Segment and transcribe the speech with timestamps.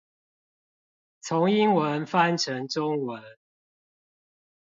[1.21, 3.21] 從英文翻成中文